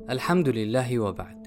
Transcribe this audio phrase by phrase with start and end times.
[0.00, 1.46] الحمد لله وبعد.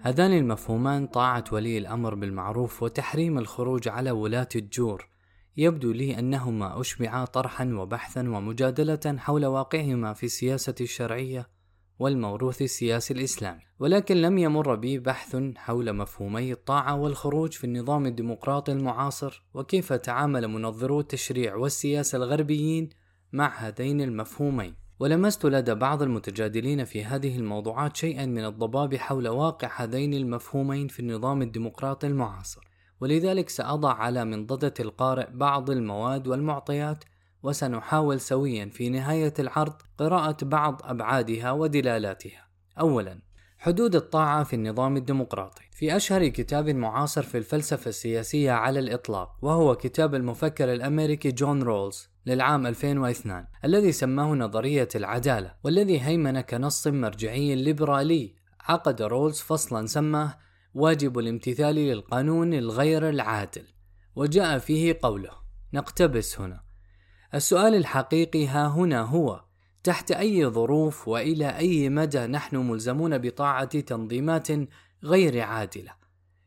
[0.00, 5.08] هذان المفهومان طاعة ولي الأمر بالمعروف وتحريم الخروج على ولاة الجور.
[5.56, 11.48] يبدو لي أنهما أشبعا طرحا وبحثا ومجادلة حول واقعهما في السياسة الشرعية
[11.98, 13.60] والموروث السياسي الإسلامي.
[13.78, 20.48] ولكن لم يمر بي بحث حول مفهومي الطاعة والخروج في النظام الديمقراطي المعاصر وكيف تعامل
[20.48, 22.88] منظرو التشريع والسياسة الغربيين
[23.32, 24.87] مع هذين المفهومين.
[25.00, 31.00] ولمست لدى بعض المتجادلين في هذه الموضوعات شيئا من الضباب حول واقع هذين المفهومين في
[31.00, 32.68] النظام الديمقراطي المعاصر
[33.00, 37.04] ولذلك سأضع على منضدة القارئ بعض المواد والمعطيات
[37.42, 42.48] وسنحاول سويا في نهاية العرض قراءة بعض أبعادها ودلالاتها.
[42.80, 43.27] أولا
[43.60, 45.62] حدود الطاعة في النظام الديمقراطي.
[45.72, 52.08] في أشهر كتاب معاصر في الفلسفة السياسية على الإطلاق وهو كتاب المفكر الأمريكي جون رولز
[52.26, 58.34] للعام 2002 الذي سماه نظرية العدالة والذي هيمن كنص مرجعي ليبرالي.
[58.60, 60.38] عقد رولز فصلا سماه
[60.74, 63.64] واجب الامتثال للقانون الغير العادل
[64.16, 65.30] وجاء فيه قوله.
[65.72, 66.60] نقتبس هنا.
[67.34, 69.47] السؤال الحقيقي ها هنا هو
[69.84, 74.48] تحت أي ظروف وإلى أي مدى نحن ملزمون بطاعة تنظيمات
[75.04, 75.92] غير عادلة.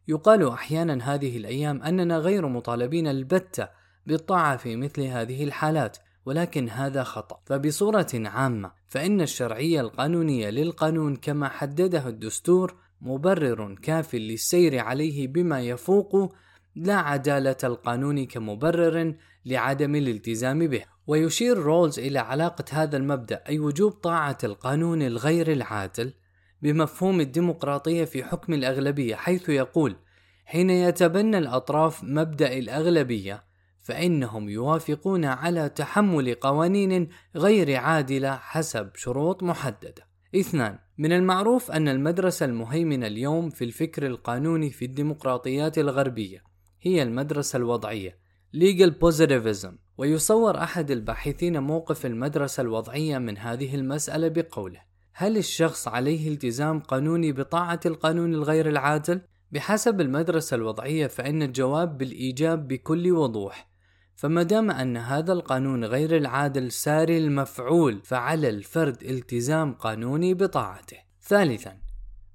[0.07, 3.67] يقال أحيانا هذه الأيام أننا غير مطالبين البته
[4.05, 7.39] بالطاعة في مثل هذه الحالات ولكن هذا خطأ.
[7.45, 16.35] فبصورة عامة فإن الشرعية القانونية للقانون كما حدده الدستور مبرر كاف للسير عليه بما يفوق
[16.75, 19.15] لا عدالة القانون كمبرر
[19.45, 20.90] لعدم الالتزام به.
[21.11, 26.13] ويشير رولز إلى علاقة هذا المبدأ أي وجوب طاعة القانون الغير العادل
[26.61, 29.95] بمفهوم الديمقراطية في حكم الأغلبية حيث يقول
[30.45, 33.43] حين يتبنى الأطراف مبدأ الأغلبية
[33.81, 40.07] فإنهم يوافقون على تحمل قوانين غير عادلة حسب شروط محددة.
[40.35, 46.43] اثنان من المعروف أن المدرسة المهيمنة اليوم في الفكر القانوني في الديمقراطيات الغربية
[46.81, 48.17] هي المدرسة الوضعية
[48.55, 54.81] Legal Positivism ويصور أحد الباحثين موقف المدرسة الوضعية من هذه المسألة بقوله
[55.13, 59.21] هل الشخص عليه التزام قانوني بطاعة القانون الغير العادل؟
[59.51, 63.71] بحسب المدرسة الوضعية فإن الجواب بالإيجاب بكل وضوح
[64.15, 70.97] فما دام أن هذا القانون غير العادل ساري المفعول فعلى الفرد التزام قانوني بطاعته.
[71.21, 71.77] ثالثا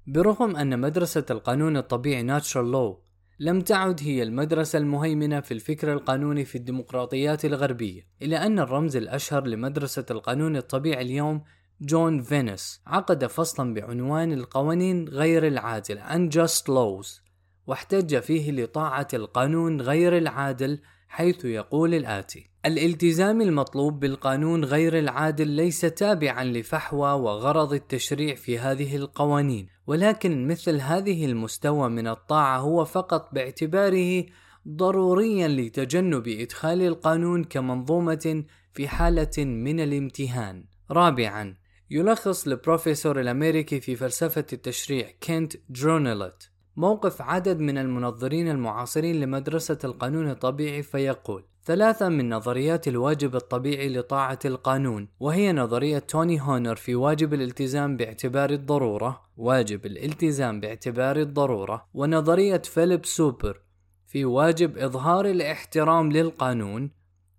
[0.07, 3.06] برغم أن مدرسة القانون الطبيعي Natural Law
[3.39, 9.47] لم تعد هي المدرسة المهيمنة في الفكر القانوني في الديمقراطيات الغربية، إلا أن الرمز الأشهر
[9.47, 11.43] لمدرسة القانون الطبيعي اليوم
[11.81, 17.21] جون فينيس عقد فصلا بعنوان القوانين غير العادلة Unjust Laws
[17.67, 25.81] واحتج فيه لطاعة القانون غير العادل حيث يقول الآتي: الالتزام المطلوب بالقانون غير العادل ليس
[25.81, 33.29] تابعا لفحوى وغرض التشريع في هذه القوانين، ولكن مثل هذه المستوى من الطاعة هو فقط
[33.33, 34.25] باعتباره
[34.67, 38.43] ضروريا لتجنب إدخال القانون كمنظومة
[38.73, 40.65] في حالة من الامتهان.
[40.91, 41.55] رابعا
[41.89, 50.29] يلخص البروفيسور الأمريكي في فلسفة التشريع كينت جرينوولت موقف عدد من المنظرين المعاصرين لمدرسة القانون
[50.29, 57.33] الطبيعي فيقول ثلاثة من نظريات الواجب الطبيعي لطاعة القانون وهي نظرية توني هونر في واجب
[57.33, 63.61] الالتزام باعتبار الضرورة واجب الالتزام باعتبار الضرورة ونظرية فيليب سوبر
[64.05, 66.91] في واجب إظهار الاحترام للقانون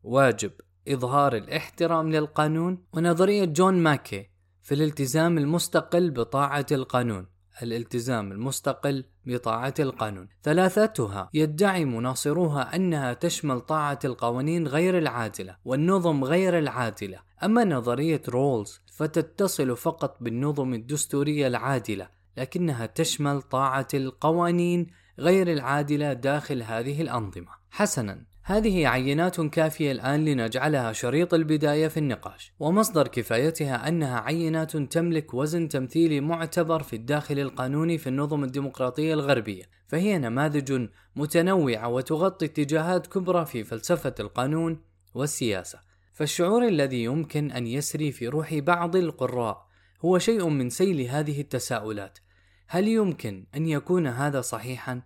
[0.02, 0.52] واجب
[0.88, 4.30] إظهار الاحترام للقانون ونظرية جون ماكي
[4.62, 7.26] في الالتزام المستقل بطاعة القانون.
[7.62, 10.28] الالتزام المستقل بطاعة القانون.
[10.42, 17.20] ثلاثتها يدعي مناصروها أنها تشمل طاعة القوانين غير العادلة والنظم غير العادلة.
[17.44, 24.86] أما نظرية رولز فتتصل فقط بالنظم الدستورية العادلة، لكنها تشمل طاعة القوانين
[25.18, 27.48] غير العادلة داخل هذه الأنظمة.
[27.70, 35.34] حسنا، هذه عينات كافية الآن لنجعلها شريط البداية في النقاش، ومصدر كفايتها أنها عينات تملك
[35.34, 43.06] وزن تمثيلي معتبر في الداخل القانوني في النظم الديمقراطية الغربية، فهي نماذج متنوعة وتغطي اتجاهات
[43.06, 44.80] كبرى في فلسفة القانون
[45.14, 45.80] والسياسة.
[46.12, 49.66] فالشعور الذي يمكن أن يسري في روح بعض القراء
[50.04, 52.18] هو شيء من سيل هذه التساؤلات.
[52.66, 55.02] هل يمكن أن يكون هذا صحيحا؟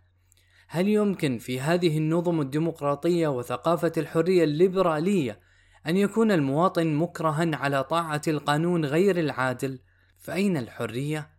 [0.75, 5.41] هل يمكن في هذه النظم الديمقراطية وثقافة الحرية الليبرالية
[5.87, 9.79] أن يكون المواطن مكرها على طاعة القانون غير العادل؟
[10.19, 11.31] فأين الحرية؟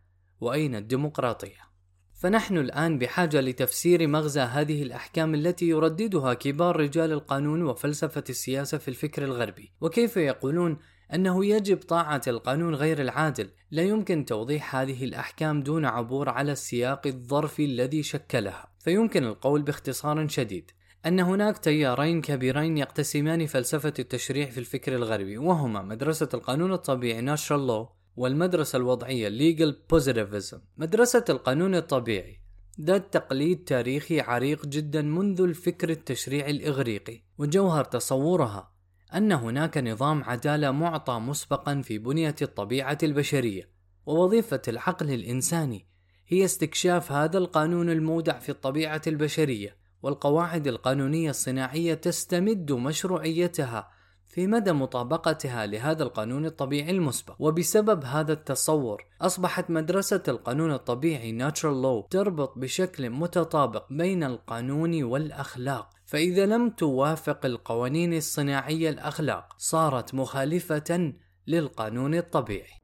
[0.41, 1.59] وأين الديمقراطية؟
[2.13, 8.87] فنحن الآن بحاجة لتفسير مغزى هذه الأحكام التي يرددها كبار رجال القانون وفلسفة السياسة في
[8.87, 10.77] الفكر الغربي، وكيف يقولون
[11.13, 13.49] أنه يجب طاعة القانون غير العادل.
[13.71, 18.67] لا يمكن توضيح هذه الأحكام دون عبور على السياق الظرفي الذي شكلها.
[18.79, 20.71] فيمكن القول باختصار شديد.
[21.05, 27.69] أن هناك تيارين كبيرين يقتسمان فلسفة التشريع في الفكر الغربي وهما مدرسة القانون الطبيعي Natural
[27.69, 30.57] Law والمدرسة الوضعية Legal Positivism.
[30.77, 32.39] مدرسة القانون الطبيعي
[32.81, 38.72] ذات تقليد تاريخي عريق جدا منذ الفكر التشريعي الإغريقي وجوهر تصورها
[39.15, 43.69] أن هناك نظام عدالة معطى مسبقا في بنية الطبيعة البشرية
[44.05, 45.85] ووظيفة العقل الإنساني
[46.27, 53.89] هي استكشاف هذا القانون المودع في الطبيعة البشرية والقواعد القانونية الصناعية تستمد مشروعيتها
[54.33, 57.35] في مدى مطابقتها لهذا القانون الطبيعي المسبق.
[57.39, 65.89] وبسبب هذا التصور أصبحت مدرسة القانون الطبيعي Natural Law تربط بشكل متطابق بين القانون والأخلاق.
[66.13, 71.13] فإذا لم توافق القوانين الصناعية الأخلاق صارت مخالفة
[71.47, 72.81] للقانون الطبيعي.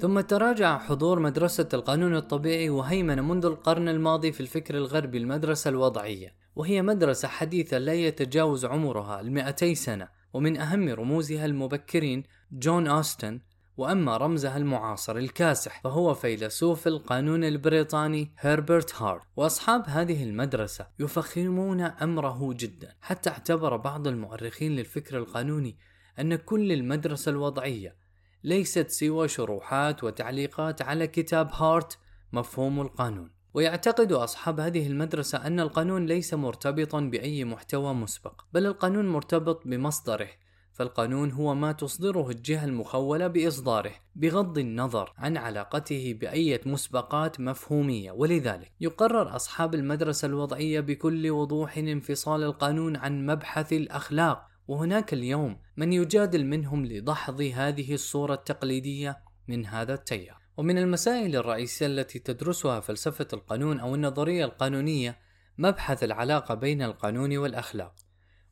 [0.00, 6.34] ثم تراجع حضور مدرسة القانون الطبيعي وهيمن منذ القرن الماضي في الفكر الغربي المدرسة الوضعية.
[6.56, 12.22] وهي مدرسة حديثة لا يتجاوز عمرها المئتي سنة ومن أهم رموزها المبكرين
[12.52, 13.40] جون أوستن
[13.80, 19.22] وأما رمزها المعاصر الكاسح فهو فيلسوف القانون البريطاني هربرت هارت.
[19.36, 22.94] وأصحاب هذه المدرسة يفخمون أمره جدا.
[23.00, 25.76] حتى اعتبر بعض المؤرخين للفكر القانوني
[26.18, 27.96] أن كل المدرسة الوضعية
[28.44, 31.98] ليست سوى شروحات وتعليقات على كتاب هارت
[32.32, 33.30] مفهوم القانون.
[33.54, 40.28] ويعتقد أصحاب هذه المدرسة أن القانون ليس مرتبطا بأي محتوى مسبق بل القانون مرتبط بمصدره
[40.72, 48.12] فالقانون هو ما تصدره الجهة المخولة بإصداره بغض النظر عن علاقته بأية مسبقات مفهومية.
[48.12, 54.46] ولذلك يقرر أصحاب المدرسة الوضعية بكل وضوح انفصال القانون عن مبحث الأخلاق.
[54.68, 59.18] وهناك اليوم من يجادل منهم لدحض هذه الصورة التقليدية
[59.48, 60.40] من هذا التيار.
[60.56, 65.18] ومن المسائل الرئيسية التي تدرسها فلسفة القانون أو النظرية القانونية
[65.58, 67.94] مبحث العلاقة بين القانون والأخلاق.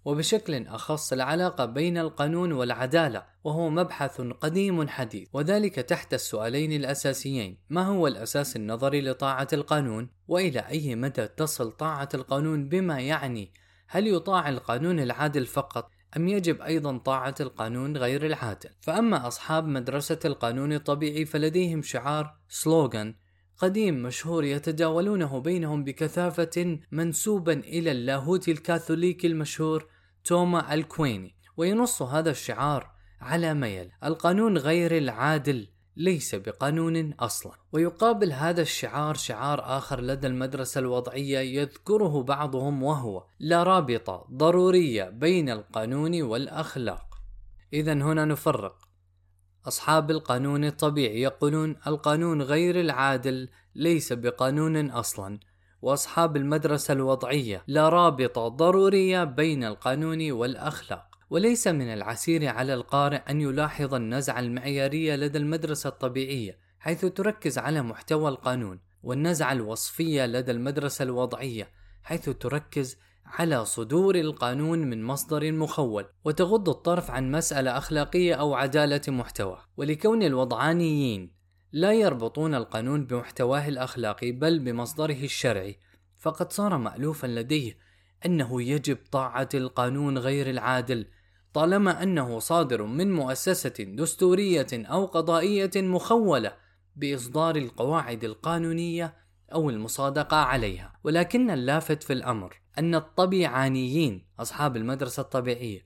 [0.08, 5.28] وبشكل أخص العلاقة بين القانون والعدالة وهو مبحث قديم حديث.
[5.32, 12.08] وذلك تحت السؤالين الأساسيين ما هو الأساس النظري لطاعة القانون؟ وإلى أي مدى تصل طاعة
[12.14, 13.52] القانون بما يعني؟
[13.88, 20.18] هل يطاع القانون العادل فقط أم يجب أيضا طاعة القانون غير العادل؟ فأما أصحاب مدرسة
[20.24, 23.14] القانون الطبيعي فلديهم شعار سلوغان
[23.58, 29.97] قديم مشهور يتداولونه بينهم بكثافة منسوبا إلى اللاهوت الكاثوليكي المشهور
[30.28, 32.90] توما الكويني وينص هذا الشعار
[33.20, 37.52] على ميل القانون غير العادل ليس بقانون أصلا.
[37.72, 45.50] ويقابل هذا الشعار شعار آخر لدى المدرسة الوضعية يذكره بعضهم وهو لا رابطة ضرورية بين
[45.50, 47.14] القانون والأخلاق.
[47.72, 48.88] اذا هنا نفرق
[49.66, 55.38] أصحاب القانون الطبيعي يقولون القانون غير العادل ليس بقانون أصلا.
[55.82, 61.08] وأصحاب المدرسة الوضعية لا رابطه ضروريه بين القانون والأخلاق.
[61.30, 67.82] وليس من العسير على القارئ أن يلاحظ النزعة المعيارية لدى المدرسة الطبيعية حيث تركز على
[67.82, 71.70] محتوى القانون والنزعة الوصفية لدى المدرسة الوضعية
[72.02, 72.96] حيث تركز
[73.26, 79.58] على صدور القانون من مصدر مخول وتغض الطرف عن مسألة أخلاقية أو عدالة محتوى.
[79.76, 81.37] ولكون الوضعانيين
[81.72, 85.76] لا يربطون القانون بمحتواه الأخلاقي بل بمصدره الشرعي
[86.18, 87.78] فقد صار مألوفا لديه
[88.26, 91.06] أنه يجب طاعة القانون غير العادل
[91.54, 96.52] طالما أنه صادر من مؤسسة دستورية أو قضائية مخولة
[96.96, 99.14] بإصدار القواعد القانونية
[99.52, 100.92] أو المصادقة عليها.
[101.04, 105.80] ولكن اللافت في الأمر أن الطبيعانيين أصحاب المدرسة الطبيعية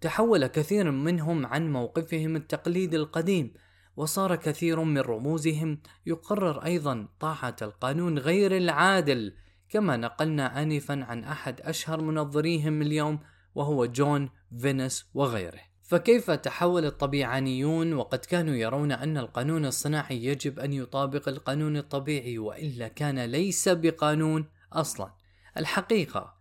[0.00, 3.54] تحول كثير منهم عن موقفهم التقليدي القديم
[4.00, 9.32] وصار كثير من رموزهم يقرر أيضا طاعة القانون غير العادل
[9.68, 13.18] كما نقلنا آنفا عن أحد أشهر منظريهم اليوم
[13.54, 15.60] وهو جون فينس وغيره.
[15.82, 22.88] فكيف تحول الطبيعانيون؟ وقد كانوا يرون أن القانون الصناعي يجب أن يطابق القانون الطبيعي وإلا
[22.88, 25.12] كان ليس بقانون أصلا.
[25.56, 26.34] الحقيقة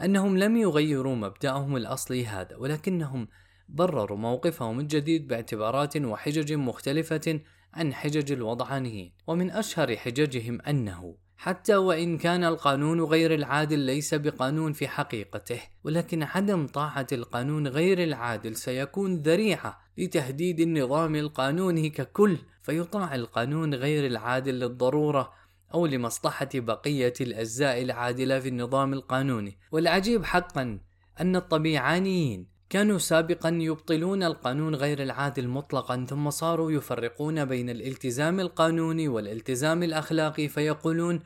[0.00, 3.28] أنهم لم يغيروا مبدأهم الأصلي هذا ولكنهم
[3.68, 7.40] برروا موقفهم الجديد باعتبارات وحجج مختلفة
[7.74, 14.72] عن حجج الوضعانيين ومن أشهر حججهم أنه حتى وإن كان القانون غير العادل ليس بقانون
[14.72, 23.14] في حقيقته ولكن عدم طاعة القانون غير العادل سيكون ذريعة لتهديد النظام القانوني ككل فيطاع
[23.14, 25.32] القانون غير العادل للضرورة
[25.74, 29.58] أو لمصلحة بقية الأجزاء العادلة في النظام القانوني.
[29.72, 30.80] والعجيب حقا
[31.20, 39.08] أن الطبيعانيين كانوا سابقا يبطلون القانون غير العادل مطلقا ثم صاروا يفرقون بين الالتزام القانوني
[39.08, 41.20] والالتزام الأخلاقي فيقولون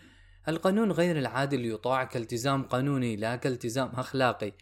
[0.49, 4.53] القانون غير العادل يطاع كالتزام قانوني لا كالتزام أخلاقي.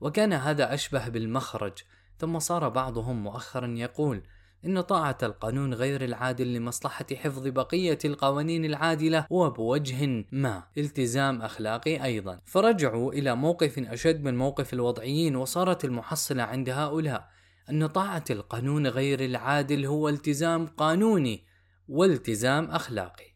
[0.00, 1.72] وكان هذا أشبه بالمخرج
[2.18, 4.22] ثم صار بعضهم مؤخرا يقول
[4.64, 12.04] إن طاعة القانون غير العادل لمصلحة حفظ بقية القوانين العادلة هو بوجه ما التزام أخلاقي
[12.04, 12.40] أيضا.
[12.44, 17.28] فرجعوا إلى موقف أشد من موقف الوضعيين وصارت المحصلة عند هؤلاء.
[17.70, 21.44] أن طاعة القانون غير العادل هو التزام قانوني
[21.88, 23.28] والتزام أخلاقي.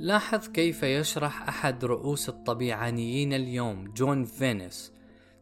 [0.00, 4.92] لاحظ كيف يشرح أحد رؤوس الطبيعانيين اليوم جون فينيس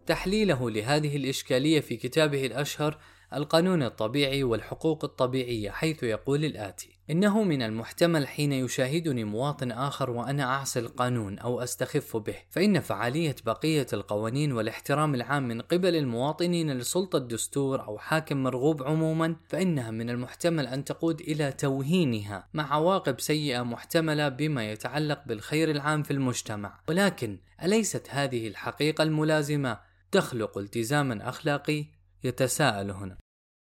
[0.06, 2.98] تحليله لهذه الإشكالية في كتابه الأشهر
[3.34, 10.44] القانون الطبيعي والحقوق الطبيعية حيث يقول الآتي: إنه من المحتمل حين يشاهدني مواطن آخر وأنا
[10.44, 17.16] أعصي القانون أو أستخف به، فإن فعالية بقية القوانين والاحترام العام من قبل المواطنين لسلطة
[17.16, 23.62] الدستور أو حاكم مرغوب عموما، فإنها من المحتمل أن تقود إلى توهينها مع عواقب سيئة
[23.62, 31.97] محتملة بما يتعلق بالخير العام في المجتمع، ولكن أليست هذه الحقيقة الملازمة؟ تخلق التزاما أخلاقي
[32.24, 33.18] يتساءل هنا.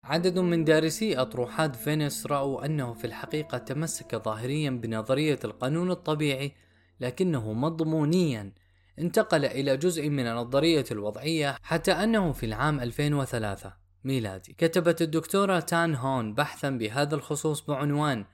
[0.04, 6.52] عدد من دارسي أطروحات فينيس رأوا أنه في الحقيقة تمسك ظاهريا بنظرية القانون الطبيعي
[7.00, 8.52] لكنه مضمونيا.
[8.98, 13.72] انتقل إلى جزء من النظرية الوضعية حتى أنه في العام 2003
[14.04, 14.52] ميلادي.
[14.52, 18.24] كتبت الدكتورة تان هون بحثا بهذا الخصوص بعنوان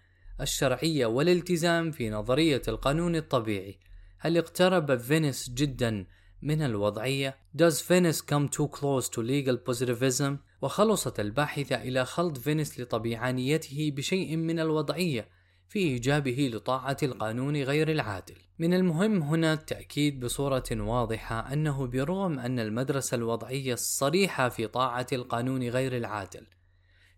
[0.40, 3.78] الشرعية والالتزام في نظرية القانون الطبيعي.
[4.18, 6.06] هل اقترب فينيس جدا
[6.44, 10.32] من الوضعية Does Venice come too close to legal positivism؟
[10.62, 15.28] وخلصت الباحثة إلى خلط فينيس لطبيعانيته بشيء من الوضعية
[15.68, 18.34] في إيجابه لطاعة القانون غير العادل.
[18.58, 25.68] من المهم هنا التأكيد بصورة واضحة أنه برغم أن المدرسة الوضعية الصريحة في طاعة القانون
[25.68, 26.46] غير العادل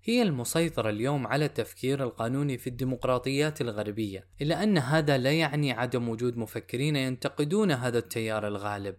[0.08, 6.08] هي المسيطرة اليوم على التفكير القانوني في الديمقراطيات الغربية، إلا أن هذا لا يعني عدم
[6.08, 8.96] وجود مفكرين ينتقدون هذا التيار الغالب،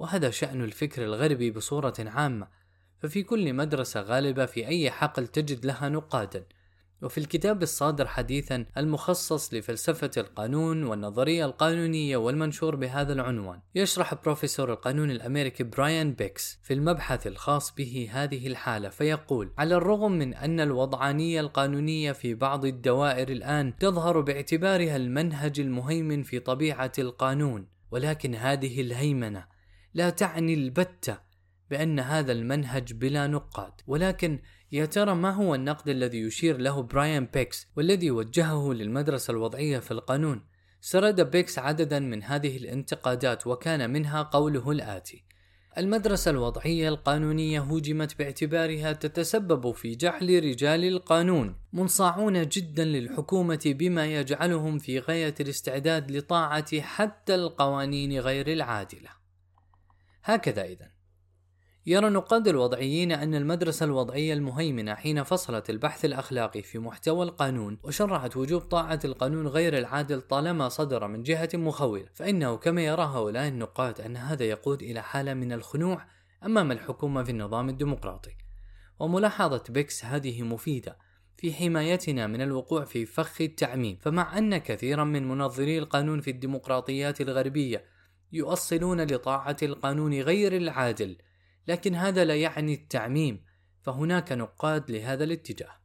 [0.00, 2.48] وهذا شأن الفكر الغربي بصورة عامة
[2.98, 6.44] ففي كل مدرسة غالبة في أي حقل تجد لها نقادا.
[7.02, 13.60] وفي الكتاب الصادر حديثا المخصص لفلسفة القانون والنظرية القانونية والمنشور بهذا العنوان.
[13.74, 20.12] يشرح بروفيسور القانون الأمريكي براين بيكس في المبحث الخاص به هذه الحالة فيقول على الرغم
[20.12, 27.66] من أن الوضعانية القانونية في بعض الدوائر الآن تظهر باعتبارها المنهج المهيمن في طبيعة القانون
[27.90, 29.59] ولكن هذه الهيمنة
[29.94, 31.18] لا تعني البتة
[31.70, 34.38] بأن هذا المنهج بلا نقاد ولكن
[34.72, 39.90] يا ترى ما هو النقد الذي يشير له براين بيكس والذي وجهه للمدرسة الوضعية في
[39.90, 40.44] القانون؟
[40.80, 45.24] سرد بيكس عددا من هذه الانتقادات وكان منها قوله الآتي
[45.78, 54.78] المدرسة الوضعية القانونية هوجمت باعتبارها تتسبب في جعل رجال القانون منصاعون جدا للحكومة بما يجعلهم
[54.78, 59.19] في غاية الاستعداد لطاعة حتى القوانين غير العادلة.
[60.24, 60.90] هكذا إذا
[61.86, 68.36] يرى نقاد الوضعيين أن المدرسة الوضعية المهيمنة حين فصلت البحث الأخلاقي في محتوى القانون وشرعت
[68.36, 74.00] وجوب طاعة القانون غير العادل طالما صدر من جهة مخولة فإنه كما يرى هؤلاء النقاد
[74.00, 76.06] أن هذا يقود إلى حالة من الخنوع
[76.44, 78.36] أمام الحكومة في النظام الديمقراطي.
[79.00, 80.98] وملاحظة بيكس هذه مفيدة
[81.36, 87.20] في حمايتنا من الوقوع في فخ التعميم فمع أن كثيرا من منظري القانون في الديمقراطيات
[87.20, 87.84] الغربية
[88.32, 91.16] يؤصلون لطاعة القانون غير العادل،
[91.68, 93.44] لكن هذا لا يعني التعميم،
[93.82, 95.80] فهناك نقاد لهذا الاتجاه.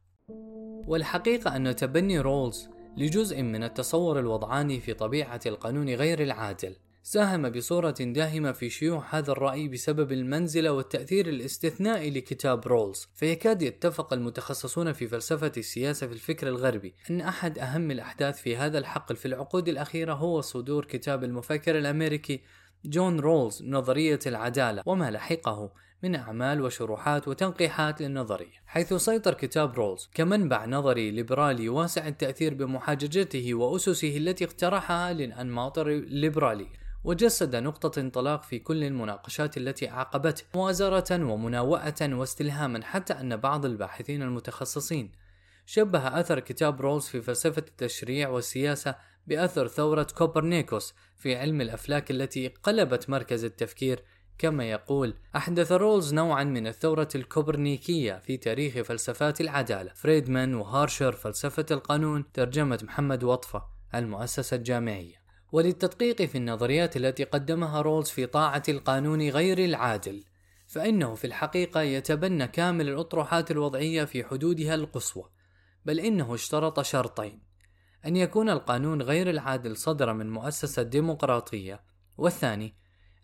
[0.86, 6.76] والحقيقة أن تبني رولز لجزء من التصور الوضعاني في طبيعة القانون غير العادل
[7.08, 14.12] ساهم بصورة داهمة في شيوع هذا الرأي بسبب المنزلة والتأثير الاستثنائي لكتاب رولز، فيكاد يتفق
[14.12, 19.26] المتخصصون في فلسفة السياسة في الفكر الغربي أن أحد أهم الأحداث في هذا الحقل في
[19.26, 22.40] العقود الأخيرة هو صدور كتاب المفكر الأمريكي
[22.84, 25.72] جون رولز نظرية العدالة وما لحقه
[26.02, 28.62] من أعمال وشروحات وتنقيحات للنظرية.
[28.66, 36.85] حيث سيطر كتاب رولز كمنبع نظري ليبرالي واسع التأثير بمحاججته وأسسه التي اقترحها للأنماط الليبرالية
[37.06, 44.22] وجسد نقطة انطلاق في كل المناقشات التي عاقبته مؤازرة ومناوئة واستلهاما حتى أن بعض الباحثين
[44.22, 45.12] المتخصصين
[45.66, 48.94] شبه أثر كتاب رولز في فلسفة التشريع والسياسة
[49.26, 54.02] بأثر ثورة كوبرنيكوس في علم الأفلاك التي قلبت مركز التفكير.
[54.38, 59.92] كما يقول أحدث رولز نوعا من الثورة الكوبرنيكية في تاريخ فلسفات العدالة.
[59.94, 63.62] فريدمان وهارشر فلسفة القانون ترجمة محمد وطفة
[63.94, 65.25] المؤسسة الجامعية.
[65.52, 70.24] وللتدقيق في النظريات التي قدمها رولز في طاعة القانون غير العادل
[70.66, 75.30] فإنه في الحقيقة يتبنى كامل الأطروحات الوضعية في حدودها القصوى
[75.84, 77.42] بل إنه اشترط شرطين
[78.06, 81.80] أن يكون القانون غير العادل صدر من مؤسسة ديمقراطية
[82.16, 82.74] والثاني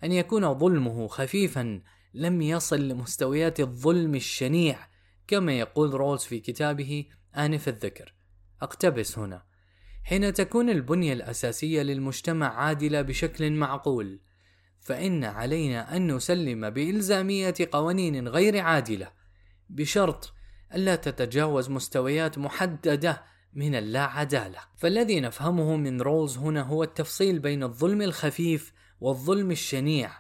[0.05, 1.83] أن يكون ظلمه خفيفا
[2.15, 4.89] لم يصل لمستويات الظلم الشنيع
[5.27, 7.05] كما يقول رولز في كتابه
[7.37, 8.15] آنف الذكر.
[8.63, 9.43] أقتبس هنا
[10.05, 14.21] حين تكون البنية الأساسية للمجتمع عادلة بشكل معقول
[14.81, 19.13] فإن علينا أن نسلم بإلزامية قوانين غير عادلة
[19.71, 20.33] بشرط
[20.75, 23.23] ألا تتجاوز مستويات محددة
[23.55, 30.11] من اللا عدالة فالذي نفهمه من رولز هنا هو التفصيل بين الظلم الخفيف والظلم الشنيع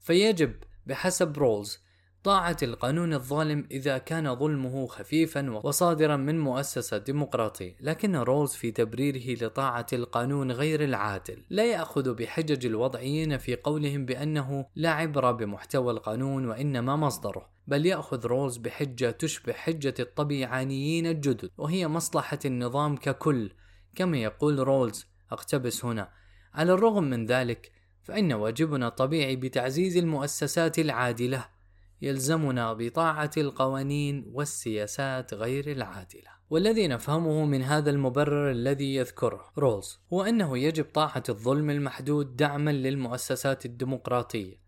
[0.00, 0.54] فيجب
[0.86, 1.78] بحسب رولز
[2.24, 9.44] طاعة القانون الظالم إذا كان ظلمه خفيفا وصادرا من مؤسسة ديمقراطية لكن رولز في تبريره
[9.44, 11.42] لطاعة القانون غير العادل.
[11.50, 18.26] لا يأخذ بحجج الوضعيين في قولهم بأنه لا عبرة بمحتوى القانون وإنما مصدره بل يأخذ
[18.26, 23.52] رولز بحجة تشبه حجة الطبيعانيين الجدد وهي مصلحة النظام ككل.
[23.94, 26.10] كما يقول رولز اقتبس هنا.
[26.54, 27.72] على الرغم من ذلك
[28.02, 31.59] فإن واجبنا الطبيعي بتعزيز المؤسسات العادلة.
[32.02, 36.30] يلزمنا بطاعة القوانين والسياسات غير العادلة.
[36.50, 42.70] والذي نفهمه من هذا المبرر الذي يذكره رولز هو أنه يجب طاعة الظلم المحدود دعما
[42.70, 44.60] للمؤسسات الديمقراطية.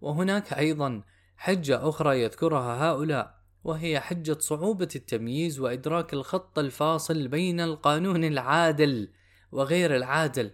[0.00, 1.02] وهناك أيضا
[1.36, 9.08] حجة أخرى يذكرها هؤلاء وهي حجة صعوبة التمييز وإدراك الخط الفاصل بين القانون العادل
[9.52, 10.50] وغير العادل.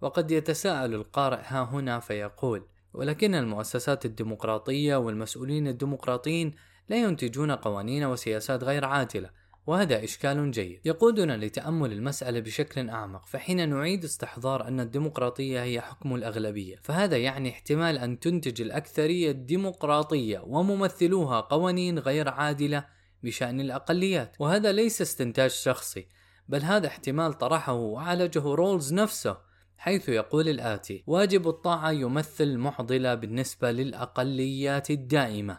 [0.00, 6.54] وقد يتساءل القارئ ها هنا فيقول ولكن المؤسسات الديمقراطية والمسؤولين الديمقراطيين
[6.88, 9.30] لا ينتجون قوانين وسياسات غير عادلة
[9.66, 10.80] وهذا إشكال جيد.
[10.84, 17.50] يقودنا لتأمل المسألة بشكل أعمق فحين نعيد استحضار أن الديمقراطية هي حكم الأغلبية فهذا يعني
[17.50, 22.84] احتمال أن تنتج الأكثرية الديمقراطية وممثلوها قوانين غير عادلة
[23.22, 24.36] بشأن الأقليات.
[24.38, 26.06] وهذا ليس استنتاج شخصي
[26.48, 29.47] بل هذا احتمال طرحه وعالجه رولز نفسه
[29.78, 35.58] حيث يقول الآتي: واجب الطاعة يمثل معضلة بالنسبة للأقليات الدائمة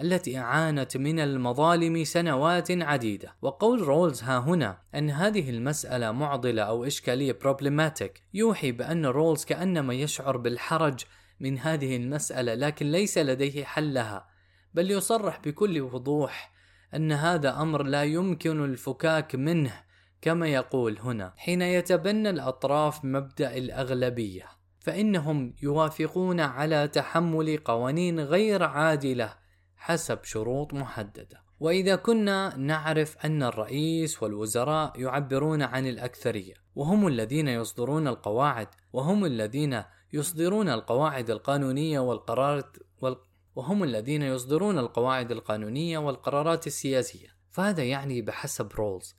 [0.00, 3.34] التي عانت من المظالم سنوات عديدة.
[3.42, 9.94] وقول رولز ها هنا أن هذه المسألة معضلة أو إشكالية problematic يوحي بأن رولز كأنما
[9.94, 11.00] يشعر بالحرج
[11.40, 14.28] من هذه المسألة لكن ليس لديه حل لها
[14.74, 16.52] بل يصرح بكل وضوح
[16.94, 19.85] أن هذا أمر لا يمكن الفكاك منه.
[20.20, 29.34] كما يقول هنا حين يتبنى الأطراف مبدأ الأغلبية فإنهم يوافقون على تحمل قوانين غير عادلة
[29.76, 31.46] حسب شروط محددة.
[31.60, 39.82] وإذا كنا نعرف أن الرئيس والوزراء يعبرون عن الأكثرية وهم الذين يصدرون القواعد وهم الذين
[40.12, 43.16] يصدرون القواعد القانونية والقرارات وال...
[43.56, 47.28] وهم الذين يصدرون القواعد القانونية والقرارات السياسية.
[47.50, 49.16] فهذا يعني بحسب رولز.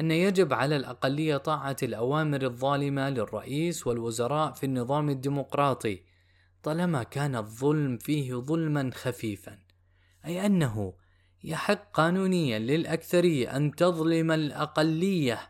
[0.00, 6.02] أن يجب على الأقلية طاعة الأوامر الظالمة للرئيس والوزراء في النظام الديمقراطي
[6.62, 9.58] طالما كان الظلم فيه ظلما خفيفا.
[10.26, 10.94] أي أنه
[11.44, 15.40] يحق قانونيا للأكثرية أن تظلم الأقلية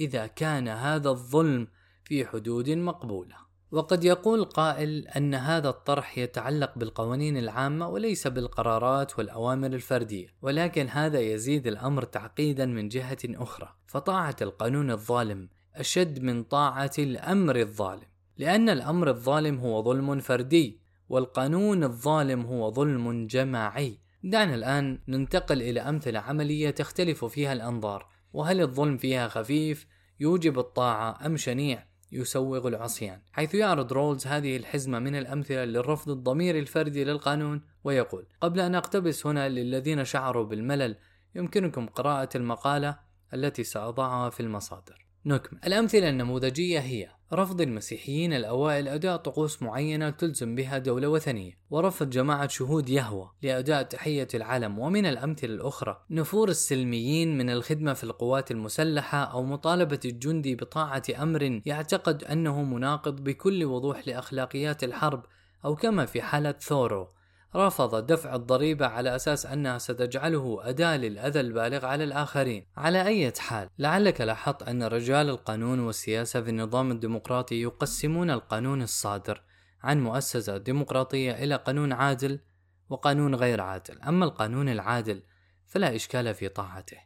[0.00, 1.68] إذا كان هذا الظلم
[2.04, 3.45] في حدود مقبولة.
[3.76, 11.20] وقد يقول قائل أن هذا الطرح يتعلق بالقوانين العامة وليس بالقرارات والأوامر الفردية، ولكن هذا
[11.20, 18.68] يزيد الأمر تعقيدا من جهة أخرى، فطاعة القانون الظالم أشد من طاعة الأمر الظالم، لأن
[18.68, 24.00] الأمر الظالم هو ظلم فردي، والقانون الظالم هو ظلم جماعي.
[24.24, 29.86] دعنا الآن ننتقل إلى أمثلة عملية تختلف فيها الأنظار، وهل الظلم فيها خفيف
[30.20, 36.58] يوجب الطاعة أم شنيع؟ يسوغ العصيان حيث يعرض رولز هذه الحزمة من الأمثلة للرفض الضميري
[36.58, 40.96] الفردي للقانون ويقول قبل أن أقتبس هنا للذين شعروا بالملل
[41.34, 42.98] يمكنكم قراءة المقالة
[43.34, 45.06] التي سأضعها في المصادر.
[45.26, 45.60] نكمل.
[45.66, 52.48] الأمثلة النموذجية هي رفض المسيحيين الأوائل أداء طقوس معينة تلزم بها دولة وثنية ورفض جماعة
[52.48, 56.04] شهود يهوى لأداء تحية العلم ومن الأمثلة الأخرى.
[56.10, 63.24] نفور السلميين من الخدمة في القوات المسلحة أو مطالبة الجندي بطاعة أمر يعتقد أنه مناقض
[63.24, 65.22] بكل وضوح لأخلاقيات الحرب
[65.64, 67.15] أو كما في حالة ثورو.
[67.56, 72.66] رفض دفع الضريبة على أساس أنها ستجعله أداة للأذى البالغ على الآخرين.
[72.76, 79.42] على أي حال لعلك لاحظت أن رجال القانون والسياسة في النظام الديمقراطي يقسمون القانون الصادر
[79.82, 82.40] عن مؤسسة ديمقراطية إلى قانون عادل
[82.88, 84.00] وقانون غير عادل.
[84.00, 85.22] أما القانون العادل
[85.66, 86.98] فلا إشكال في طاعته.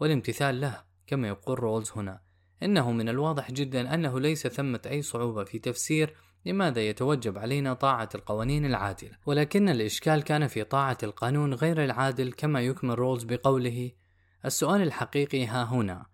[0.00, 2.20] والامتثال له كما يقول رولز هنا.
[2.62, 8.08] إنه من الواضح جدا أنه ليس ثمة أي صعوبة في تفسير لماذا يتوجب علينا طاعة
[8.14, 13.90] القوانين العادلة؟ ولكن الإشكال كان في طاعة القانون غير العادل كما يكمل رولز بقوله:
[14.44, 16.06] السؤال الحقيقي ها هنا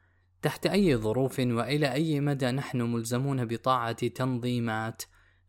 [0.43, 5.03] تحت أي ظروف وإلى أي مدى نحن ملزمون بطاعة تنظيمات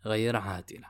[0.05, 0.87] غير عادلة؟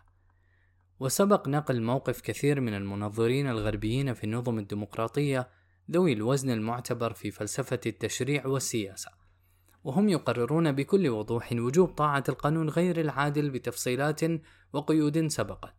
[1.00, 5.50] وسبق نقل موقف كثير من المنظرين الغربيين في النظم الديمقراطية
[5.92, 9.17] ذوي الوزن المعتبر في فلسفة التشريع والسياسة
[9.88, 14.22] وهم يقررون بكل وضوح وجوب طاعة القانون غير العادل بتفصيلات
[14.74, 15.74] وقيود سبقت.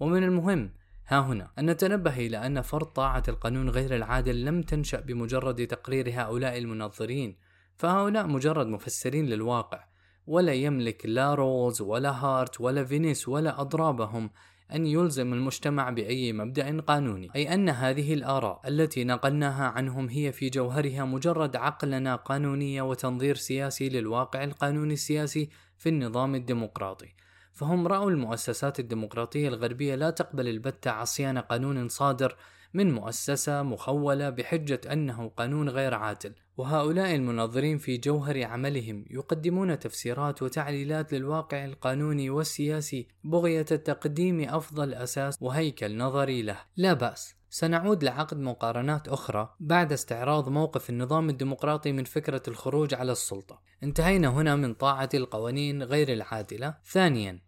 [0.00, 0.72] ومن المهم
[1.06, 6.10] ها هنا أن نتنبه إلى أن فرض طاعة القانون غير العادل لم تنشأ بمجرد تقرير
[6.10, 7.36] هؤلاء المنظرين
[7.76, 9.84] فهؤلاء مجرد مفسرين للواقع
[10.26, 14.30] ولا يملك لا رولز ولا هارت ولا فينيس ولا أضرابهم
[14.74, 20.48] أن يلزم المجتمع بأي مبدأ قانوني، أي أن هذه الآراء التي نقلناها عنهم هي في
[20.50, 27.14] جوهرها مجرد عقلنة قانونية وتنظير سياسي للواقع القانوني السياسي في النظام الديمقراطي.
[27.52, 32.36] فهم رأوا المؤسسات الديمقراطية الغربية لا تقبل البتة عصيان قانون صادر
[32.74, 36.34] من مؤسسة مخولة بحجة أنه قانون غير عادل.
[36.56, 45.38] وهؤلاء المنظرين في جوهر عملهم يقدمون تفسيرات وتعليلات للواقع القانوني والسياسي بغية تقديم أفضل أساس
[45.40, 46.58] وهيكل نظري له.
[46.76, 53.12] لا بأس سنعود لعقد مقارنات أخرى بعد استعراض موقف النظام الديمقراطي من فكرة الخروج على
[53.12, 53.62] السلطة.
[53.82, 56.74] انتهينا هنا من طاعة القوانين غير العادلة.
[56.84, 57.40] ثانيا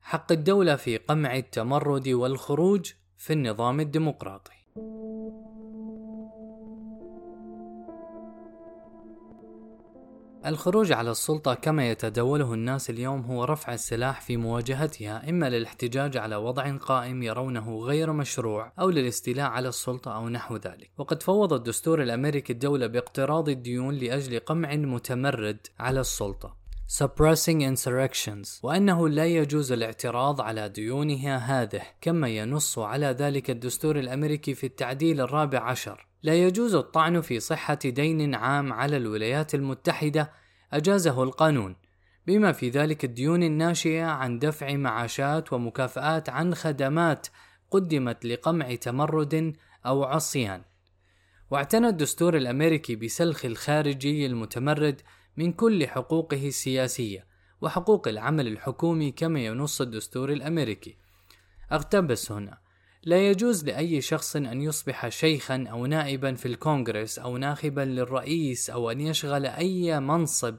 [0.00, 4.54] حق الدولة في قمع التمرد والخروج في النظام الديمقراطي.
[10.46, 16.36] الخروج على السلطة كما يتداوله الناس اليوم هو رفع السلاح في مواجهتها إما للاحتجاج على
[16.36, 20.90] وضع قائم يرونه غير مشروع أو للاستيلاء على السلطة أو نحو ذلك.
[20.98, 26.63] وقد فوض الدستور الأمريكي الدولة باقتراض الديون لأجل قمع متمرد على السلطة.
[26.86, 34.54] Suppressing insurrections وأنه لا يجوز الاعتراض على ديونها هذه كما ينص على ذلك الدستور الأمريكي
[34.54, 36.06] في التعديل الرابع عشر.
[36.22, 40.32] لا يجوز الطعن في صحة دين عام على الولايات المتحدة
[40.72, 41.76] أجازه القانون.
[42.26, 47.26] بما في ذلك الديون الناشئة عن دفع معاشات ومكافآت عن خدمات
[47.70, 50.62] قدمت لقمع تمرد أو عصيان.
[51.50, 55.00] واعتنى الدستور الأمريكي بسلخ الخارجي المتمرد
[55.36, 57.26] من كل حقوقه السياسية
[57.60, 60.96] وحقوق العمل الحكومي كما ينص الدستور الأمريكي.
[61.72, 62.58] أقتبس هنا.
[63.02, 68.90] لا يجوز لأي شخص أن يصبح شيخا أو نائبا في الكونغرس أو ناخبا للرئيس أو
[68.90, 70.56] أن يشغل أي منصب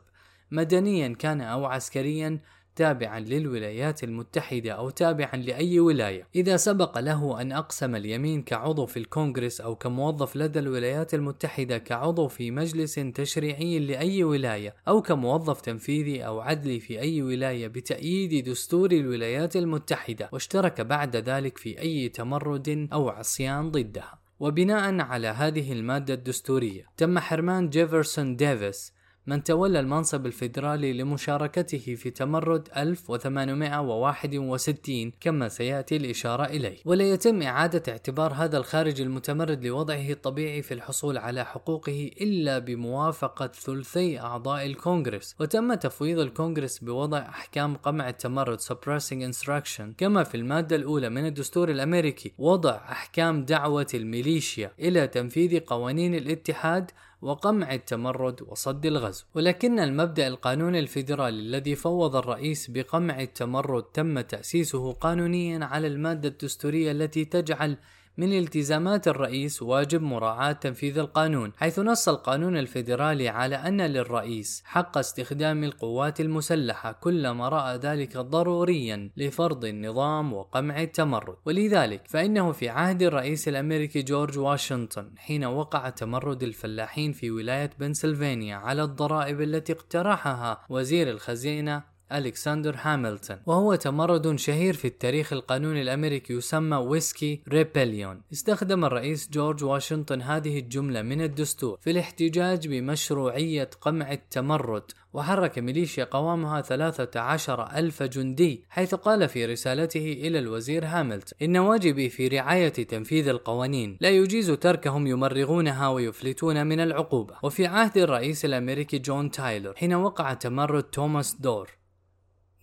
[0.52, 2.40] مدنيا كان أو عسكريا
[2.76, 6.28] تابعا للولايات المتحدة أو تابعا لأي ولاية.
[6.36, 12.28] إذا سبق له أن أقسم اليمين كعضو في الكونغرس أو كموظف لدى الولايات المتحدة كعضو
[12.28, 18.92] في مجلس تشريعي لأي ولاية أو كموظف تنفيذي أو عدلي في أي ولاية بتأييد دستور
[18.92, 24.26] الولايات المتحدة واشترك بعد ذلك في أي تمرد أو عصيان ضدها.
[24.40, 28.94] وبناء على هذه المادة الدستورية تم حرمان جيفرسون ديفيس
[29.28, 36.78] من تولى المنصب الفيدرالي لمشاركته في تمرد 1861 كما سيأتي الإشارة إليه.
[36.86, 43.48] ولا يتم إعادة اعتبار هذا الخارج المتمرد لوضعه الطبيعي في الحصول على حقوقه إلا بموافقة
[43.48, 45.36] ثلثي أعضاء الكونغرس.
[45.40, 51.70] وتم تفويض الكونغرس بوضع أحكام قمع التمرد suppressing insurrection كما في المادة الأولى من الدستور
[51.70, 56.92] الأمريكي وضع أحكام دعوة الميليشيا إلى تنفيذ قوانين الاتحاد
[57.26, 59.24] وقمع التمرد وصد الغزو.
[59.36, 66.92] ولكن المبدأ القانوني الفيدرالي الذي فوض الرئيس بقمع التمرد تم تأسيسه قانونيا على المادة الدستورية
[66.92, 67.78] التي تجعل
[68.18, 74.98] من التزامات الرئيس واجب مراعاة تنفيذ القانون حيث نص القانون الفيدرالي على أن للرئيس حق
[74.98, 81.36] استخدام القوات المسلحة كلما رأى ذلك ضروريا لفرض النظام وقمع التمرد.
[81.46, 88.56] ولذلك فإنه في عهد الرئيس الأمريكي جورج واشنطن حين وقع تمرد الفلاحين في ولاية بنسلفانيا
[88.56, 96.34] على الضرائب التي اقترحها وزير الخزينة ألكسندر هاملتون وهو تمرد شهير في التاريخ القانوني الأمريكي
[96.34, 104.12] يسمى ويسكي Rebellion استخدم الرئيس جورج واشنطن هذه الجملة من الدستور في الاحتجاج بمشروعية قمع
[104.12, 111.58] التمرد وحرك ميليشيا قوامها 13 ألف جندي حيث قال في رسالته إلى الوزير هاملتون إن
[111.58, 117.36] واجبي في رعاية تنفيذ القوانين لا يجيز تركهم يمرغونها ويفلتون من العقوبة.
[117.44, 121.85] وفي عهد الرئيس الأمريكي جون تايلور حين وقع تمرد توماس دور.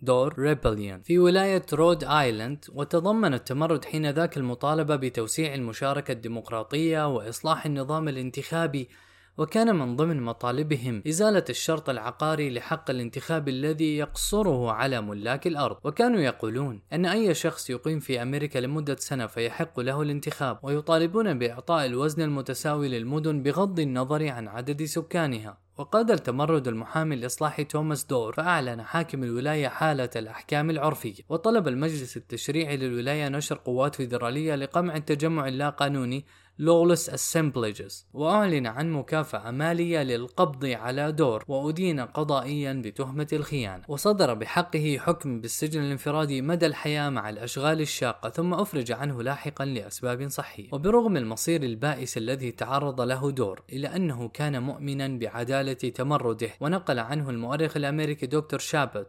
[0.03, 7.65] دور Rebellion في ولاية رود آيلاند وتضمن التمرد حين ذاك المطالبة بتوسيع المشاركة الديمقراطية وإصلاح
[7.65, 8.89] النظام الانتخابي
[9.37, 15.77] وكان من ضمن مطالبهم إزالة الشرط العقاري لحق الانتخاب الذي يقصره على ملاك الأرض.
[15.83, 21.85] وكانوا يقولون أن أي شخص يقيم في أمريكا لمدة سنة فيحق له الانتخاب ويطالبون بإعطاء
[21.85, 25.62] الوزن المتساوي للمدن بغض النظر عن عدد سكانها.
[25.77, 32.77] وقاد التمرد المحامي الإصلاحي توماس دور فأعلن حاكم الولاية حالة الأحكام العرفية وطلب المجلس التشريعي
[32.77, 36.25] للولاية نشر قوات فيدرالية لقمع التجمع اللا قانوني
[36.59, 43.83] لولس اسمبلجز وأعلن عن مكافأة مالية للقبض على دور وأدين قضائيا بتهمة الخيانة.
[43.87, 50.29] وصدر بحقه حكم بالسجن الانفرادي مدى الحياة مع الأشغال الشاقة ثم أفرج عنه لاحقا لأسباب
[50.29, 50.69] صحية.
[50.71, 57.29] وبرغم المصير البائس الذي تعرض له دور إلا أنه كان مؤمنا بعدالة تمرده ونقل عنه
[57.29, 59.07] المؤرخ الأمريكي دكتور شابت.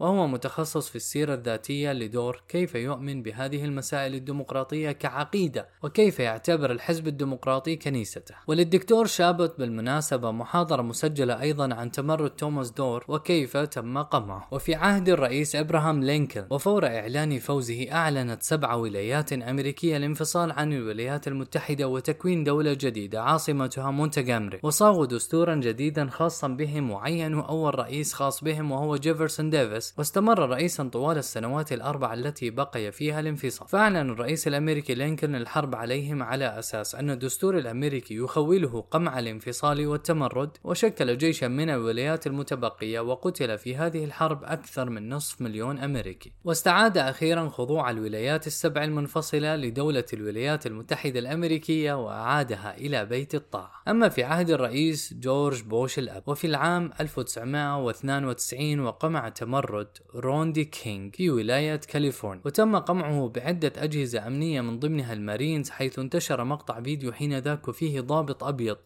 [0.00, 7.08] وهو متخصص في السيرة الذاتية لدور كيف يؤمن بهذه المسائل الديمقراطية كعقيدة وكيف يعتبر الحزب
[7.08, 8.34] الديمقراطي كنيسته.
[8.46, 14.48] وللدكتور شابت بالمناسبة محاضرة مسجلة أيضا عن تمرد توماس دور وكيف تم قمعه.
[14.50, 21.28] وفي عهد الرئيس إبراهام لينكولن وفور إعلان فوزه أعلنت سبع ولايات أمريكية الانفصال عن الولايات
[21.28, 28.44] المتحدة وتكوين دولة جديدة عاصمتها مونتجامري وصاغوا دستورا جديدا خاصا بهم وعينوا أول رئيس خاص
[28.44, 33.68] بهم وهو جيفرسون ديفيس الرئيس واستمر رئيسا طوال السنوات الأربع التي بقي فيها الانفصال.
[33.68, 40.50] فأعلن الرئيس الأمريكي لينكولن الحرب عليهم على أساس أن الدستور الأمريكي يخوله قمع الانفصال والتمرد
[40.64, 46.32] وشكل جيشا من الولايات المتبقية وقتل في هذه الحرب أكثر من نصف مليون أمريكي.
[46.44, 53.82] واستعاد أخيرا خضوع الولايات السبع المنفصلة لدولة الولايات المتحدة الأمريكية وأعادها إلى بيت الطاعة.
[53.88, 61.10] أما في عهد الرئيس جورج بوش الأب وفي العام 1992 وقمع تمرد تمرد رودني كينغ
[61.10, 67.12] في ولاية كاليفورنيا وتم قمعه بعدة أجهزة أمنية من ضمنها المارينز حيث انتشر مقطع فيديو
[67.12, 68.76] حينذاك وفيه ضابط أبيض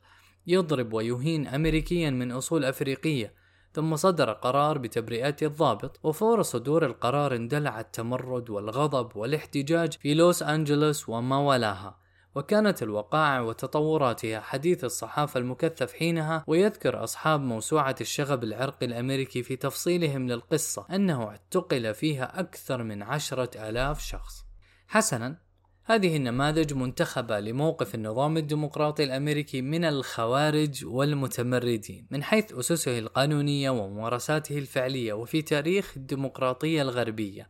[0.46, 3.32] يضرب ويهين أمريكيا من أصول أفريقية.
[3.72, 11.08] ثم صدر قرار بتبرئة الضابط وفور صدور القرار اندلع التمرد والغضب والاحتجاج في لوس أنجلوس
[11.08, 11.98] وما والاها
[12.38, 20.28] وكانت الوقائع وتطوراتها حديث الصحافة المكثف حينها ويذكر أصحاب موسوعة الشغب العرقي الأمريكي في تفصيلهم
[20.28, 24.44] للقصة أنه اعتقل فيها أكثر من عشرة آلاف شخص.
[24.86, 25.38] حسنا
[25.84, 34.58] هذه النماذج منتخبة لموقف النظام الديمقراطي الأمريكي من الخوارج والمتمردين من حيث أسسه القانونية وممارساته
[34.58, 37.48] الفعلية وفي تاريخ الديمقراطية الغربية.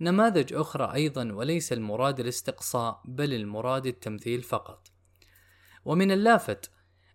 [0.00, 4.88] نماذج أخرى أيضا وليس المراد الاستقصاء بل المراد التمثيل فقط.
[5.84, 6.70] ومن اللافت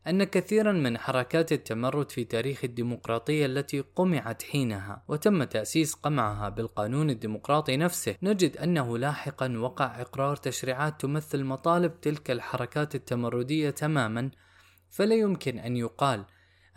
[0.08, 7.10] أن كثيرا من حركات التمرد في تاريخ الديمقراطية التي قمعت حينها وتم تأسيس قمعها بالقانون
[7.10, 14.32] الديمقراطي نفسه نجد أنه لاحقا وقع إقرار تشريعات تمثل مطالب تلك الحركات التمردية تماما.
[14.90, 16.26] فلا يمكن أن يقال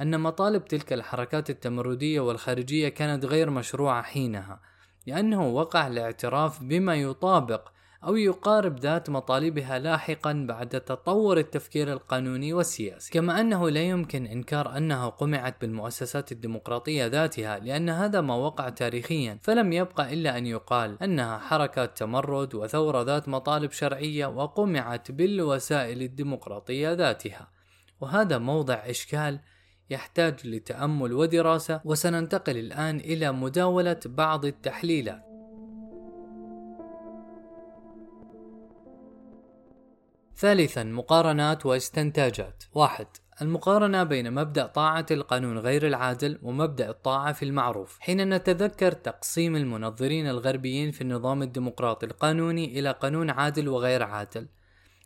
[0.00, 4.60] أن مطالب تلك الحركات التمردية والخارجية كانت غير مشروعة حينها.
[5.06, 7.68] لأنه وقع الاعتراف بما يطابق
[8.04, 13.12] أو يقارب ذات مطالبها لاحقا بعد تطور التفكير القانوني والسياسي.
[13.12, 19.38] كما أنه لا يمكن إنكار أنها قمعت بالمؤسسات الديمقراطية ذاتها لأن هذا ما وقع تاريخيا
[19.42, 26.92] فلم يبقى إلا أن يقال أنها حركة تمرد وثورة ذات مطالب شرعية وقمعت بالوسائل الديمقراطية
[26.92, 27.48] ذاتها.
[28.00, 29.40] وهذا موضع إشكال
[29.90, 35.24] يحتاج لتأمل ودراسة وسننتقل الآن إلى مداولة بعض التحليلات.
[40.36, 42.64] ثالثا مقارنات واستنتاجات.
[42.74, 43.06] واحد
[43.42, 47.98] المقارنة بين مبدأ طاعة القانون غير العادل ومبدأ الطاعة في المعروف.
[48.00, 54.48] حين نتذكر تقسيم المنظرين الغربيين في النظام الديمقراطي القانوني إلى قانون عادل وغير عادل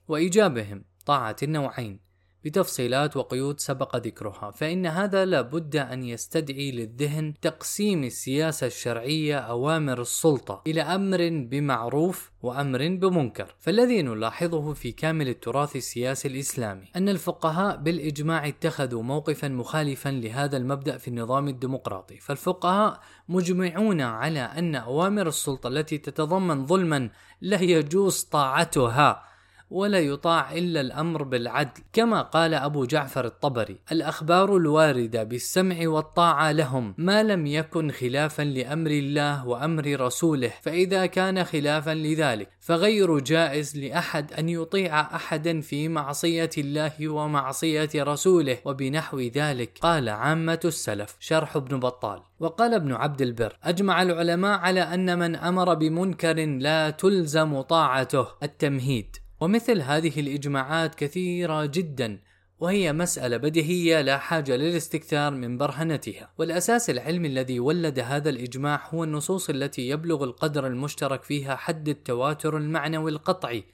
[0.09, 2.12] وإيجابهم طاعة النوعين.
[2.44, 10.62] بتفصيلات وقيود سبق ذكرها فإن هذا لابد أن يستدعي للذهن تقسيم السياسة الشرعية أوامر السلطة
[10.66, 13.55] إلى أمر بمعروف وأمر بمنكر.
[13.59, 20.98] فالذي نلاحظه في كامل التراث السياسي الإسلامي أن الفقهاء بالإجماع اتخذوا موقفا مخالفا لهذا المبدأ
[20.98, 22.16] في النظام الديمقراطي.
[22.16, 29.32] فالفقهاء مجمعون على أن أوامر السلطة التي تتضمن ظلما لا يجوز طاعتها.
[29.72, 36.94] ولا يطاع إلا الأمر بالعدل كما قال أبو جعفر الطبري الأخبار الواردة بالسمع والطاعة لهم
[36.98, 44.32] ما لم يكن خلافا لأمر الله وأمر رسوله فإذا كان خلافا لذلك فغير جائز لأحد
[44.32, 49.78] أن يطيع أحدا في معصية الله ومعصية رسوله وبنحو ذلك.
[49.80, 51.16] قال عامة السلف.
[51.20, 52.22] شرح ابن بطال.
[52.40, 58.26] وقال ابن عبد البر أجمع العلماء على أن من أمر بمنكر لا تلزم طاعته.
[58.42, 59.21] التمهيد.
[59.42, 62.20] ومثل هذه الإجماعات كثيرة جدا
[62.59, 66.31] وهي مسألة بديهية لا حاجة للاستكثار من برهنتها.
[66.38, 72.57] والأساس العلمي الذي ولد هذا الإجماع هو النصوص التي يبلغ القدر المشترك فيها حد التواتر
[72.57, 73.64] المعنوي القطعي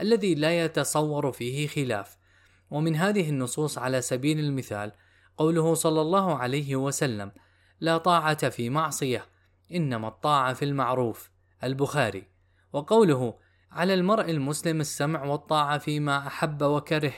[0.00, 2.16] الذي لا يتصور فيه خلاف.
[2.70, 4.92] ومن هذه النصوص على سبيل المثال
[5.36, 7.32] قوله صلى الله عليه وسلم
[7.80, 9.26] لا طاعة في معصية
[9.74, 11.30] إنما الطاعة في المعروف
[11.64, 12.26] البخاري.
[12.72, 13.45] وقوله
[13.76, 17.12] على المرء المسلم السمع والطاعة فيما أحب وكره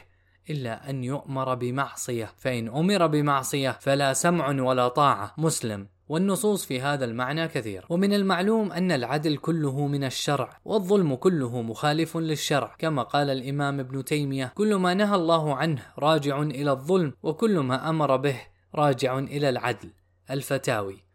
[0.51, 2.33] إلا أن يؤمر بمعصية.
[2.39, 5.35] فإن أمر بمعصية فلا سمع ولا طاعة.
[5.39, 5.89] مسلم.
[6.09, 12.17] والنصوص في هذا المعنى كثيرة ومن المعلوم أن العدل كله من الشرع والظلم كله مخالف
[12.17, 12.75] للشرع.
[12.79, 17.89] كما قال الإمام ابن تيمية كل ما نهى الله عنه راجع إلى الظلم وكل ما
[17.89, 18.41] أمر به
[18.75, 19.91] راجع إلى العدل.
[20.31, 21.09] الفتاوي.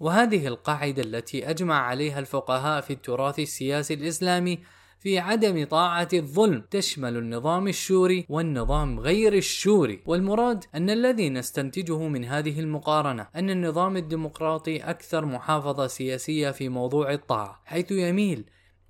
[0.00, 4.58] وهذه القاعدة التي أجمع عليها الفقهاء في التراث السياسي الإسلامي
[4.98, 6.64] في عدم طاعة الظلم.
[6.70, 10.02] تشمل النظام الشوري والنظام غير الشوري.
[10.06, 17.12] والمراد أن الذي نستنتجه من هذه المقارنة أن النظام الديمقراطي أكثر محافظة سياسية في موضوع
[17.12, 18.44] الطاعة حيث يميل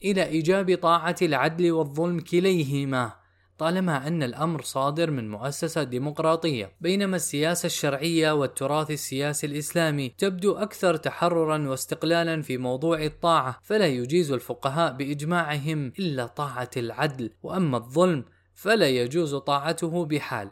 [0.04, 3.25] إلى إيجاب طاعة العدل والظلم كليهما.
[3.58, 10.96] طالما أن الأمر صادر من مؤسسة ديمقراطية بينما السياسة الشرعية والتراث السياسي الإسلامي تبدو أكثر
[10.96, 18.88] تحررا واستقلالا في موضوع الطاعة فلا يجيز الفقهاء بإجماعهم إلا طاعة العدل وأما الظلم فلا
[18.88, 20.50] يجوز طاعته بحال.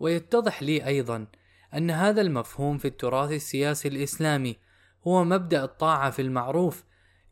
[0.00, 1.26] ويتضح لي أيضا
[1.74, 4.56] أن هذا المفهوم في التراث السياسي الإسلامي
[5.06, 6.84] هو مبدأ الطاعة في المعروف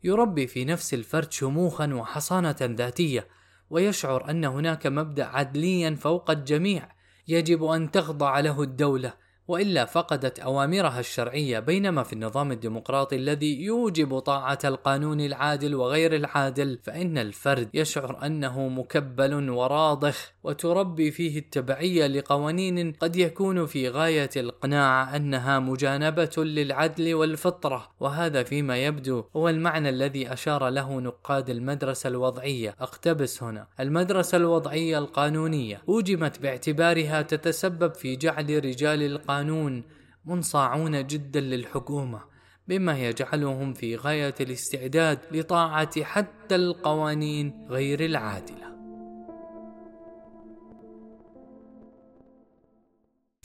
[0.03, 3.27] يربي في نفس الفرد شموخا وحصانة ذاتية.
[3.73, 6.89] ويشعر أن هناك مبدأ عدليا فوق الجميع.
[7.27, 9.13] يجب أن تخضع له الدولة.
[9.47, 16.79] وإلا فقدت أوامرها الشرعية بينما في النظام الديمقراطي الذي يوجب طاعة القانون العادل وغير العادل
[16.83, 25.15] فإن الفرد يشعر أنه مكبل وراضخ وتربي فيه التبعية لقوانين قد يكون في غاية القناعة
[25.15, 27.89] أنها مجانبة للعدل والفطرة.
[27.99, 32.75] وهذا فيما يبدو هو المعنى الذي أشار له نقاد المدرسة الوضعية.
[32.81, 33.67] اقتبس هنا.
[33.79, 39.83] المدرسة الوضعية القانونية اوجمت باعتبارها تتسبب في جعل رجال القانون القانون
[40.25, 42.21] منصاعون جدا للحكومة
[42.67, 48.73] بما يجعلهم في غاية الاستعداد لطاعة حتى القوانين غير العادلة.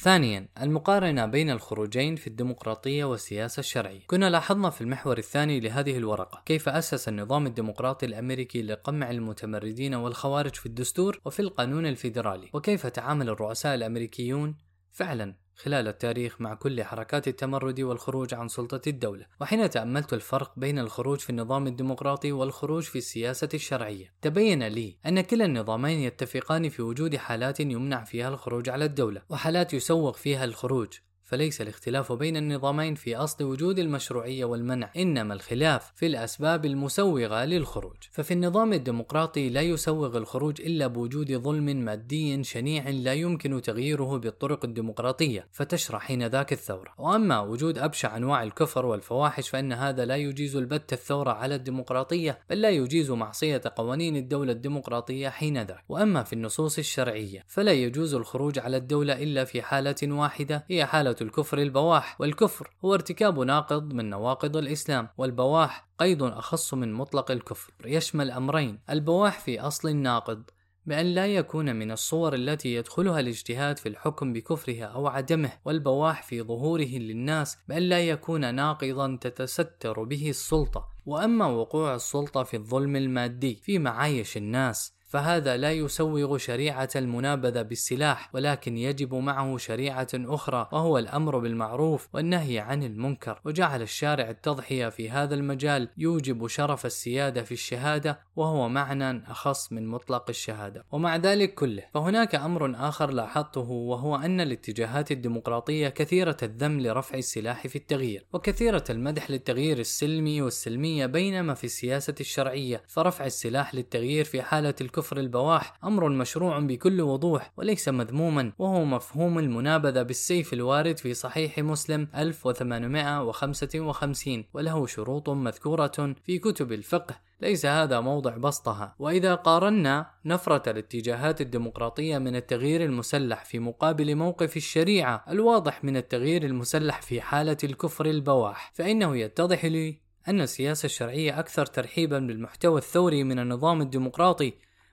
[0.01, 6.43] ثانيا المقارنة بين الخروجين في الديمقراطية والسياسة الشرعية كنا لاحظنا في المحور الثاني لهذه الورقة
[6.47, 13.29] كيف أسس النظام الديمقراطي الأمريكي لقمع المتمردين والخوارج في الدستور وفي القانون الفيدرالي وكيف تعامل
[13.29, 14.57] الرؤساء الأمريكيون
[14.91, 20.79] فعلا خلال التاريخ مع كل حركات التمرد والخروج عن سلطة الدولة، وحين تأملت الفرق بين
[20.79, 26.83] الخروج في النظام الديمقراطي والخروج في السياسة الشرعية، تبين لي أن كلا النظامين يتفقان في
[26.83, 30.93] وجود حالات يمنع فيها الخروج على الدولة، وحالات يسوغ فيها الخروج،
[31.29, 37.97] فليس الاختلاف بين النظامين في أصل وجود المشروعية والمنع إنما الخلاف في الأسباب المسوغة للخروج.
[38.11, 44.65] ففي النظام الديمقراطي لا يسوغ الخروج إلا بوجود ظلم مادي شنيع لا يمكن تغييره بالطرق
[44.65, 46.95] الديمقراطية فتشرع حين ذاك الثورة.
[46.99, 52.61] وأما وجود أبشع أنواع الكفر والفواحش فإن هذا لا يجيز البت الثورة على الديمقراطية بل
[52.61, 55.85] لا يجيز معصية قوانين الدولة الديمقراطية حين ذاك.
[55.89, 61.18] وأما في النصوص الشرعية فلا يجوز الخروج على الدولة إلا في حالة واحدة هي حالة
[61.23, 67.73] الكفر البواح والكفر هو ارتكاب ناقض من نواقض الإسلام والبواح قيد أخص من مطلق الكفر.
[67.85, 70.43] يشمل أمرين البواح في أصل الناقض
[70.87, 76.43] بأن لا يكون من الصور التي يدخلها الاجتهاد في الحكم بكفرها أو عدمه والبواح في
[76.43, 80.89] ظهوره للناس بأن لا يكون ناقضا تتستر به السلطة.
[81.07, 88.31] وأما وقوع السلطة في الظلم المادي في معايش الناس فهذا لا يسوغ شريعة المنابذة بالسلاح
[88.35, 93.41] ولكن يجب معه شريعة أخرى وهو الأمر بالمعروف والنهي عن المنكر.
[93.45, 99.87] وجعل الشارع التضحية في هذا المجال يوجب شرف السيادة في الشهادة وهو معنى أخص من
[99.87, 100.85] مطلق الشهادة.
[100.93, 107.67] ومع ذلك كله فهناك أمر آخر لاحظته وهو أن الاتجاهات الديمقراطية كثيرة الذم لرفع السلاح
[107.67, 114.43] في التغيير وكثيرة المدح للتغيير السلمي والسلمية بينما في السياسة الشرعية فرفع السلاح للتغيير في
[114.43, 120.99] حالة الكفر كفر البواح أمر مشروع بكل وضوح وليس مذموما وهو مفهوم المنابذة بالسيف الوارد
[120.99, 128.95] في صحيح مسلم 1855 وله شروط مذكورة في كتب الفقه ليس هذا موضع بسطها.
[128.99, 136.45] وإذا قارنا نفرة الاتجاهات الديمقراطية من التغيير المسلح في مقابل موقف الشريعة الواضح من التغيير
[136.45, 143.25] المسلح في حالة الكفر البواح فإنه يتضح لي أن السياسة الشرعية أكثر ترحيبا بالمحتوى الثوري
[143.25, 144.53] من النظام الديمقراطي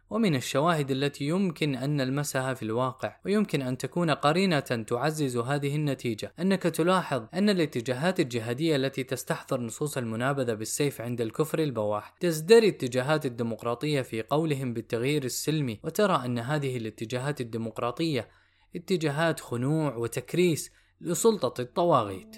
[0.10, 6.34] ومن الشواهد التي يمكن أن نلمسها في الواقع ويمكن أن تكون قرينة تعزز هذه النتيجة
[6.40, 13.26] أنك تلاحظ أن الاتجاهات الجهادية التي تستحضر نصوص المنابذة بالسيف عند الكفر البواح تزدري اتجاهات
[13.26, 18.30] الديمقراطية في قولهم بالتغيير السلمي وترى أن هذه الاتجاهات الديمقراطية
[18.76, 22.36] اتجاهات خنوع وتكريس لسلطة الطواغيت.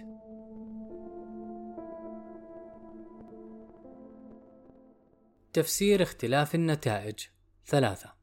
[5.54, 7.20] تفسير اختلاف النتائج
[7.68, 8.18] ثلاثة.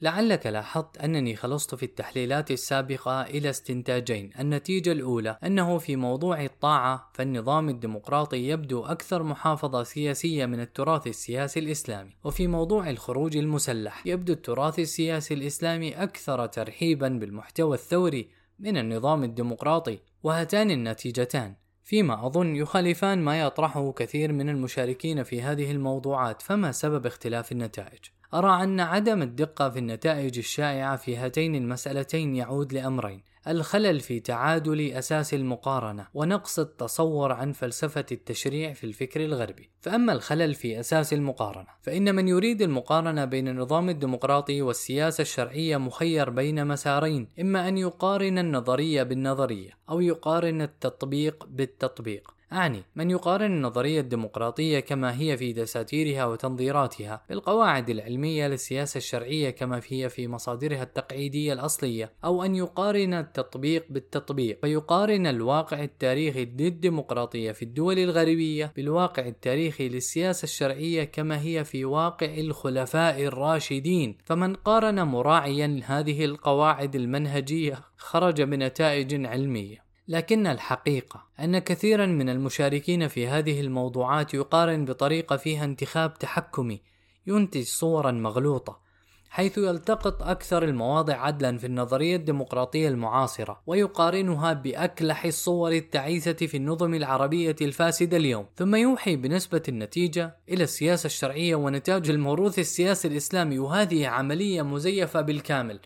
[0.00, 4.30] لعلك لاحظت أنني خلصت في التحليلات السابقة إلى استنتاجين.
[4.40, 11.60] النتيجة الأولى أنه في موضوع الطاعة فالنظام الديمقراطي يبدو أكثر محافظة سياسية من التراث السياسي
[11.60, 12.16] الإسلامي.
[12.24, 18.28] وفي موضوع الخروج المسلح يبدو التراث السياسي الإسلامي أكثر ترحيبا بالمحتوى الثوري
[18.58, 19.98] من النظام الديمقراطي.
[20.22, 21.54] وهاتان النتيجتان.
[21.84, 28.00] فيما أظن يخالفان ما يطرحه كثير من المشاركين في هذه الموضوعات فما سبب اختلاف النتائج؟
[28.34, 34.92] أرى أن عدم الدقة في النتائج الشائعة في هاتين المسألتين يعود لأمرين الخلل في تعادل
[34.92, 39.70] أساس المقارنة ونقص التصور عن فلسفة التشريع في الفكر الغربي.
[39.80, 46.30] فأما الخلل في أساس المقارنة فإن من يريد المقارنة بين النظام الديمقراطي والسياسة الشرعية مخير
[46.30, 52.37] بين مسارين إما أن يقارن النظرية بالنظرية أو يقارن التطبيق بالتطبيق.
[52.52, 59.80] أعني من يقارن النظرية الديمقراطية كما هي في دساتيرها وتنظيراتها بالقواعد العلمية للسياسة الشرعية كما
[59.88, 67.62] هي في مصادرها التقعيدية الأصلية أو أن يقارن التطبيق بالتطبيق فيقارن الواقع التاريخي للديمقراطية في
[67.62, 74.18] الدول الغربية بالواقع التاريخي للسياسة الشرعية كما هي في واقع الخلفاء الراشدين.
[74.24, 79.87] فمن قارن مراعيا هذه القواعد المنهجية خرج بنتائج علمية.
[80.08, 86.80] لكن الحقيقة أن كثيرا من المشاركين في هذه الموضوعات يقارن بطريقة فيها انتخاب تحكمي
[87.26, 88.88] ينتج صورا مغلوطة
[89.30, 96.94] حيث يلتقط أكثر المواضع عدلا في النظرية الديمقراطية المعاصرة ويقارنها بأكلح الصور التعيسة في النظم
[96.94, 98.46] العربية الفاسدة اليوم.
[98.56, 105.80] ثم يوحي بنسبة النتيجة إلى السياسة الشرعية ونتاج الموروث السياسي الإسلامي وهذه عملية مزيفة بالكامل.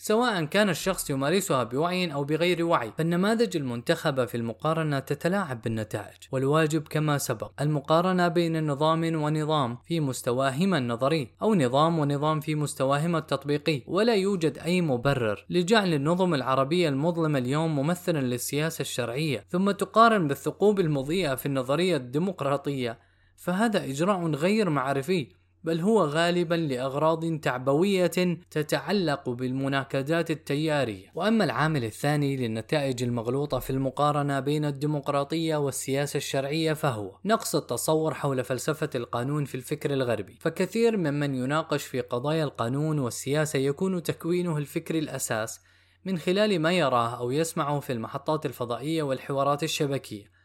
[0.00, 6.88] سواء كان الشخص يمارسها بوعي أو بغير وعي فالنماذج المنتخبة في المقارنة تتلاعب بالنتائج والواجب
[6.88, 7.50] كما سبق.
[7.60, 13.82] المقارنة بين نظام ونظام في مستواهما النظري أو نظام ونظام في مستواهما التطبيقي.
[13.86, 20.80] ولا يوجد أي مبرر لجعل النظم العربية المظلمة اليوم ممثلا للسياسة الشرعية ثم تقارن بالثقوب
[20.80, 22.98] المضيئة في النظرية الديمقراطية.
[23.36, 25.37] فهذا إجراء غير معرفي
[25.68, 31.06] بل هو غالبا لأغراض تعبوية تتعلق بالمناكدات التيارية.
[31.14, 38.44] وأما العامل الثاني للنتائج المغلوطة في المقارنة بين الديمقراطية والسياسة الشرعية فهو نقص التصور حول
[38.44, 40.36] فلسفة القانون في الفكر الغربي.
[40.40, 45.60] فكثير ممن يناقش في قضايا القانون والسياسة يكون تكوينه الفكري الأساس
[46.04, 50.37] من خلال ما يراه أو يسمعه في المحطات الفضائية والحوارات الشبكية.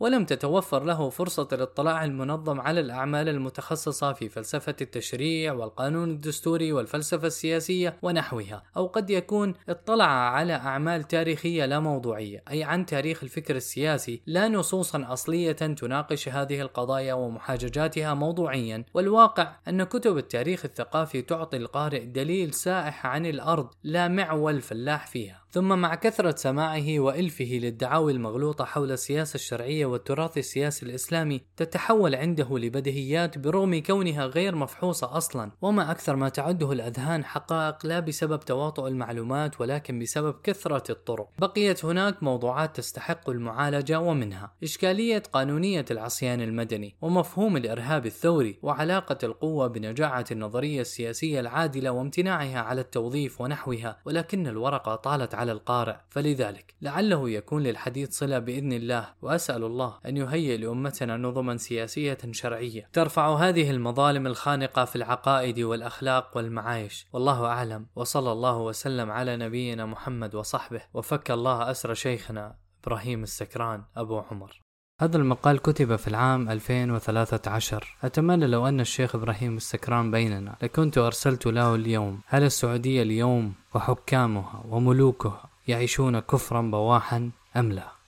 [0.00, 7.26] ولم تتوفر له فرصة الاطلاع المنظم على الأعمال المتخصصة في فلسفة التشريع والقانون الدستوري والفلسفة
[7.26, 13.56] السياسية ونحوها، أو قد يكون اطلع على أعمال تاريخية لا موضوعية، أي عن تاريخ الفكر
[13.56, 21.56] السياسي، لا نصوصا أصلية تناقش هذه القضايا ومحاججاتها موضوعيا، والواقع أن كتب التاريخ الثقافي تعطي
[21.56, 25.43] القارئ دليل سائح عن الأرض لا معول فلاح فيها.
[25.54, 32.58] ثم مع كثرة سماعه وإلفه للدعاوي المغلوطة حول السياسة الشرعية والتراث السياسي الإسلامي تتحول عنده
[32.58, 35.50] لبديهيات برغم كونها غير مفحوصة أصلا.
[35.62, 41.28] وما أكثر ما تعده الأذهان حقائق لا بسبب تواطؤ المعلومات ولكن بسبب كثرة الطرق.
[41.38, 49.66] بقيت هناك موضوعات تستحق المعالجة ومنها إشكالية قانونية العصيان المدني ومفهوم الإرهاب الثوري وعلاقة القوة
[49.66, 55.96] بنجاعة النظرية السياسية العادلة وامتناعها على التوظيف ونحوها ولكن الورقة طالت على القارئ.
[56.10, 62.88] فلذلك لعله يكون للحديث صلة بإذن الله وأسأل الله أن يهيئ لأمتنا نظما سياسية شرعية.
[62.92, 67.06] ترفع هذه المظالم الخانقة في العقائد والأخلاق والمعايش.
[67.12, 67.86] والله أعلم.
[67.96, 70.82] وصلى الله وسلم على نبينا محمد وصحبه.
[70.94, 74.63] وفك الله أسر شيخنا إبراهيم السكران أبو عمر.
[75.00, 81.46] هذا المقال كتب في العام 2013 أتمنى لو أن الشيخ إبراهيم السكران بيننا لكنت أرسلت
[81.46, 82.20] له اليوم.
[82.26, 87.93] هل السعودية اليوم وحكامها وملوكها يعيشون كفرا بواحا أم لا؟